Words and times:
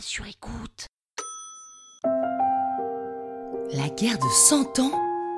sur 0.00 0.26
écoute. 0.26 0.86
La 3.72 3.88
guerre 3.88 4.18
de 4.18 4.30
100 4.32 4.78
ans 4.78 4.90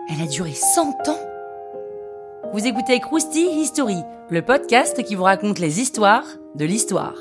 Elle 0.08 0.22
a 0.22 0.26
duré 0.26 0.52
100 0.52 1.08
ans 1.08 1.18
Vous 2.52 2.66
écoutez 2.66 3.00
Krusty 3.00 3.44
History, 3.44 3.98
le 4.30 4.42
podcast 4.42 5.02
qui 5.02 5.14
vous 5.14 5.24
raconte 5.24 5.58
les 5.58 5.80
histoires 5.80 6.24
de 6.54 6.64
l'histoire. 6.64 7.16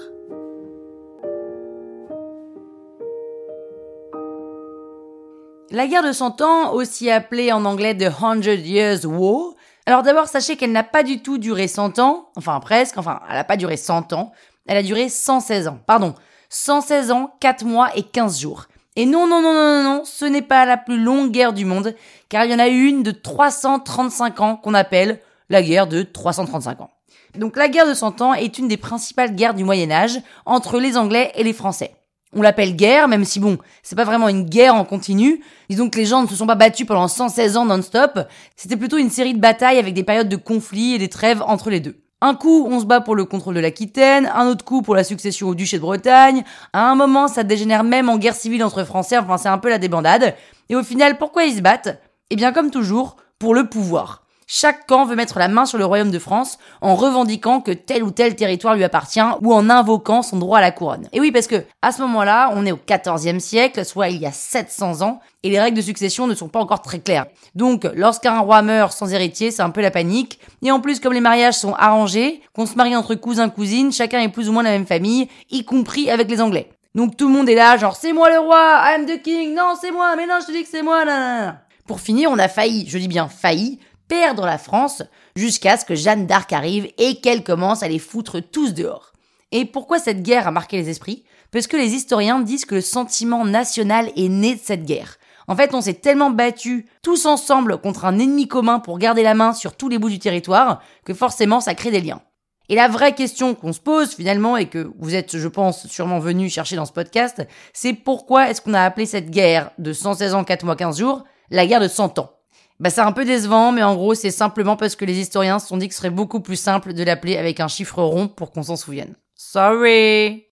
La 5.72 5.88
guerre 5.88 6.04
de 6.04 6.12
100 6.12 6.42
ans, 6.42 6.74
aussi 6.74 7.10
appelée 7.10 7.52
en 7.52 7.66
anglais 7.66 7.98
The 7.98 8.12
Hundred 8.22 8.66
Years 8.66 9.06
War, 9.06 9.54
alors 9.86 10.04
d'abord 10.04 10.28
sachez 10.28 10.58
qu'elle 10.58 10.72
n'a 10.72 10.84
pas 10.84 11.04
du 11.04 11.22
tout 11.22 11.38
duré 11.38 11.68
100 11.68 12.00
ans, 12.00 12.30
enfin 12.36 12.60
presque, 12.60 12.98
enfin 12.98 13.20
elle 13.30 13.36
n'a 13.36 13.44
pas 13.44 13.58
duré 13.58 13.78
100 13.78 14.14
ans, 14.14 14.32
elle 14.68 14.78
a 14.78 14.84
duré 14.84 15.10
116 15.10 15.68
ans, 15.68 15.80
pardon, 15.86 16.16
116 16.56 17.12
ans, 17.12 17.36
4 17.42 17.66
mois 17.66 17.90
et 17.98 18.04
15 18.04 18.40
jours. 18.40 18.68
Et 18.96 19.06
non, 19.06 19.28
non, 19.28 19.42
non, 19.42 19.54
non, 19.54 19.84
non, 19.84 20.02
ce 20.06 20.24
n'est 20.24 20.42
pas 20.42 20.66
la 20.66 20.78
plus 20.78 20.98
longue 20.98 21.30
guerre 21.32 21.52
du 21.52 21.66
monde, 21.66 21.94
car 22.30 22.46
il 22.46 22.52
y 22.52 22.56
en 22.56 22.60
a 22.60 22.70
une 22.70 23.04
de 23.04 23.12
335 23.12 24.40
ans 24.40 24.56
qu'on 24.56 24.74
appelle 24.74 25.20
la 25.50 25.62
guerre 25.62 25.86
de 25.86 26.02
335 26.02 26.80
ans. 26.80 26.92
Donc 27.38 27.58
la 27.58 27.68
guerre 27.68 27.88
de 27.88 27.94
100 27.94 28.22
ans 28.22 28.34
est 28.34 28.58
une 28.58 28.70
des 28.70 28.78
principales 28.78 29.36
guerres 29.36 29.54
du 29.54 29.66
Moyen 29.66 29.92
Âge 29.92 30.22
entre 30.46 30.80
les 30.80 30.96
Anglais 30.96 31.34
et 31.36 31.44
les 31.44 31.52
Français. 31.52 31.94
On 32.32 32.42
l'appelle 32.42 32.78
guerre, 32.78 33.10
même 33.10 33.26
si 33.26 33.42
bon, 33.42 33.58
c'est 33.84 33.98
pas 33.98 34.06
vraiment 34.06 34.30
une 34.30 34.46
guerre 34.46 34.76
en 34.76 34.86
continu. 34.86 35.44
Disons 35.70 35.90
que 35.90 35.98
les 35.98 36.06
gens 36.06 36.22
ne 36.22 36.28
se 36.28 36.36
sont 36.38 36.48
pas 36.48 36.56
battus 36.56 36.88
pendant 36.88 37.10
116 37.10 37.58
ans 37.58 37.66
non-stop. 37.66 38.18
C'était 38.56 38.78
plutôt 38.78 38.98
une 38.98 39.10
série 39.10 39.34
de 39.34 39.40
batailles 39.40 39.78
avec 39.78 39.94
des 39.94 40.04
périodes 40.04 40.30
de 40.30 40.38
conflits 40.38 40.94
et 40.94 41.00
des 41.00 41.10
trêves 41.10 41.44
entre 41.46 41.70
les 41.70 41.82
deux. 41.82 42.05
Un 42.28 42.34
coup, 42.34 42.66
on 42.68 42.80
se 42.80 42.86
bat 42.86 43.02
pour 43.02 43.16
le 43.16 43.26
contrôle 43.26 43.54
de 43.54 43.60
l'Aquitaine, 43.60 44.32
un 44.34 44.48
autre 44.48 44.66
coup 44.66 44.82
pour 44.82 44.96
la 44.96 45.04
succession 45.04 45.48
au 45.48 45.54
duché 45.54 45.78
de 45.78 45.84
Bretagne. 45.84 46.44
À 46.74 46.90
un 46.90 46.96
moment, 46.96 47.28
ça 47.28 47.44
dégénère 47.44 47.84
même 47.84 48.10
en 48.10 48.18
guerre 48.18 48.34
civile 48.34 48.64
entre 48.64 48.84
Français, 48.84 49.20
enfin 49.20 49.38
c'est 49.38 49.48
un 49.48 49.60
peu 49.60 49.70
la 49.70 49.78
débandade. 49.78 50.34
Et 50.70 50.76
au 50.76 50.82
final, 50.82 51.20
pourquoi 51.20 51.44
ils 51.44 51.58
se 51.58 51.62
battent? 51.62 52.02
Eh 52.32 52.36
bien 52.36 52.52
comme 52.52 52.72
toujours, 52.72 53.18
pour 53.38 53.54
le 53.54 53.70
pouvoir. 53.70 54.25
Chaque 54.48 54.86
camp 54.86 55.06
veut 55.06 55.16
mettre 55.16 55.40
la 55.40 55.48
main 55.48 55.66
sur 55.66 55.80
le 55.80 55.86
royaume 55.86 56.12
de 56.12 56.20
France 56.20 56.60
en 56.82 56.96
revendiquant 56.96 57.62
que 57.62 57.72
tel 57.72 58.04
ou 58.04 58.12
tel 58.12 58.36
territoire 58.36 58.76
lui 58.76 58.84
appartient 58.84 59.20
ou 59.42 59.52
en 59.52 59.72
invoquant 59.72 60.22
son 60.22 60.38
droit 60.38 60.60
à 60.60 60.62
la 60.62 60.72
couronne. 60.72 61.08
Et 61.14 61.20
oui, 61.20 61.32
parce 61.32 61.48
que 61.48 61.64
à 61.82 61.92
ce 61.92 62.02
moment-là, 62.04 62.52
on 62.54 62.64
est 62.64 62.72
au 62.72 62.78
XIVe 62.78 63.40
siècle, 63.40 63.84
soit 63.84 64.10
il 64.10 64.22
y 64.22 64.26
a 64.28 64.32
700 64.32 65.02
ans, 65.02 65.20
et 65.42 65.50
les 65.50 65.60
règles 65.60 65.78
de 65.78 65.82
succession 65.82 66.28
ne 66.28 66.36
sont 66.36 66.48
pas 66.48 66.60
encore 66.60 66.84
très 66.84 67.00
claires. 67.00 67.26
Donc, 67.56 67.88
lorsqu'un 67.96 68.40
roi 68.40 68.62
meurt 68.62 68.94
sans 68.94 69.12
héritier, 69.12 69.50
c'est 69.50 69.64
un 69.64 69.72
peu 69.72 69.82
la 69.82 69.92
panique. 69.92 70.40
Et 70.62 70.72
en 70.72 70.80
plus, 70.80 71.00
comme 71.00 71.14
les 71.14 71.22
mariages 71.22 71.56
sont 71.56 71.74
arrangés, 71.74 72.42
qu'on 72.54 72.68
se 72.68 72.76
marie 72.76 72.96
entre 72.96 73.16
cousins 73.16 73.50
cousines, 73.50 73.92
chacun 73.92 74.20
est 74.22 74.30
plus 74.30 74.48
ou 74.48 74.52
moins 74.52 74.64
la 74.64 74.72
même 74.72 74.86
famille, 74.86 75.28
y 75.50 75.66
compris 75.66 76.12
avec 76.12 76.30
les 76.30 76.40
Anglais. 76.40 76.70
Donc 76.94 77.18
tout 77.18 77.28
le 77.28 77.34
monde 77.34 77.50
est 77.50 77.56
là, 77.56 77.76
genre 77.76 77.96
c'est 77.98 78.14
moi 78.14 78.30
le 78.30 78.40
roi, 78.40 78.82
I'm 78.86 79.06
the 79.06 79.22
king, 79.22 79.54
non 79.54 79.74
c'est 79.80 79.92
moi, 79.92 80.16
mais 80.16 80.26
non 80.26 80.36
je 80.40 80.48
te 80.48 80.52
dis 80.54 80.64
que 80.64 80.70
c'est 80.70 80.82
moi, 80.82 81.04
nan, 81.04 81.60
Pour 81.86 82.00
finir, 82.00 82.32
on 82.32 82.40
a 82.40 82.48
failli, 82.48 82.86
je 82.88 82.98
dis 82.98 83.10
bien 83.10 83.28
failli, 83.28 83.80
perdre 84.08 84.46
la 84.46 84.58
France 84.58 85.04
jusqu'à 85.36 85.78
ce 85.78 85.86
que 85.86 85.96
Jeanne 85.96 86.28
d'Arc 86.28 86.54
arrive 86.54 86.88
et 86.98 87.22
qu'elle 87.22 87.44
commence 87.44 87.84
à 87.84 87.88
les 87.88 88.00
foutre 88.00 88.40
tous 88.40 88.74
dehors. 88.74 89.14
Et 89.52 89.66
pourquoi 89.66 90.00
cette 90.00 90.24
guerre 90.24 90.48
a 90.48 90.52
marqué 90.52 90.78
les 90.78 90.90
esprits? 90.90 91.24
Parce 91.52 91.68
que 91.68 91.78
les 91.78 91.94
historiens 91.94 92.40
disent 92.40 92.66
que 92.66 92.76
le 92.76 92.82
sentiment 92.82 93.46
national 93.46 94.12
est 94.16 94.30
né 94.30 94.56
de 94.56 94.60
cette 94.62 94.86
guerre. 94.86 95.18
En 95.48 95.56
fait, 95.56 95.74
on 95.74 95.82
s'est 95.82 95.94
tellement 95.94 96.32
battus 96.32 96.86
tous 97.04 97.26
ensemble 97.26 97.78
contre 97.78 98.06
un 98.06 98.18
ennemi 98.18 98.48
commun 98.48 98.80
pour 98.80 98.98
garder 98.98 99.24
la 99.24 99.36
main 99.36 99.54
sur 99.54 99.76
tous 99.76 99.90
les 99.90 100.00
bouts 100.00 100.10
du 100.10 100.20
territoire 100.20 100.82
que 101.06 101.14
forcément 101.14 101.62
ça 101.62 101.76
crée 101.76 101.92
des 101.92 102.02
liens. 102.02 102.22
Et 102.68 102.76
la 102.76 102.88
vraie 102.88 103.14
question 103.14 103.54
qu'on 103.54 103.74
se 103.74 103.80
pose 103.80 104.16
finalement 104.16 104.58
et 104.58 104.68
que 104.68 104.92
vous 104.98 105.14
êtes, 105.14 105.38
je 105.38 105.48
pense, 105.48 105.86
sûrement 105.88 106.20
venu 106.20 106.50
chercher 106.50 106.76
dans 106.76 106.86
ce 106.86 106.92
podcast, 106.92 107.48
c'est 107.74 107.94
pourquoi 107.94 108.50
est-ce 108.50 108.60
qu'on 108.60 108.74
a 108.74 108.82
appelé 108.82 109.06
cette 109.06 109.30
guerre 109.30 109.70
de 109.78 109.94
116 109.94 110.34
ans, 110.34 110.44
4 110.44 110.66
mois, 110.66 110.76
15 110.76 110.98
jours, 110.98 111.24
la 111.52 111.68
guerre 111.68 111.80
de 111.80 111.88
100 111.88 112.18
ans? 112.18 112.35
Bah 112.80 112.90
c'est 112.90 113.02
un 113.02 113.12
peu 113.12 113.26
décevant, 113.26 113.72
mais 113.72 113.84
en 113.84 113.96
gros 113.96 114.16
c'est 114.16 114.32
simplement 114.32 114.76
parce 114.76 114.96
que 114.96 115.06
les 115.06 115.20
historiens 115.20 115.60
se 115.60 115.68
sont 115.68 115.78
dit 115.78 115.88
que 115.88 115.94
ce 115.94 116.00
serait 116.00 116.10
beaucoup 116.10 116.42
plus 116.42 116.60
simple 116.60 116.94
de 116.94 117.04
l'appeler 117.04 117.38
avec 117.38 117.60
un 117.60 117.68
chiffre 117.68 118.02
rond 118.04 118.28
pour 118.28 118.52
qu'on 118.52 118.64
s'en 118.64 118.76
souvienne. 118.76 119.16
Sorry 119.36 120.46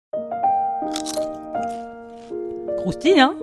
Croustille, 2.77 3.19
hein? 3.19 3.35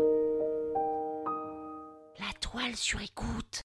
La 2.19 2.33
toile 2.41 2.75
sur 2.75 3.01
écoute. 3.01 3.63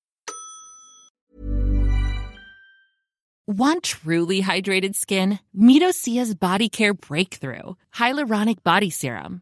Want 3.48 3.84
truly 3.84 4.42
hydrated 4.42 4.96
skin? 4.96 5.40
Midosia's 5.54 6.34
Body 6.34 6.70
Care 6.70 6.94
Breakthrough 6.94 7.76
Hyaluronic 8.00 8.64
Body 8.64 8.90
Serum. 8.90 9.42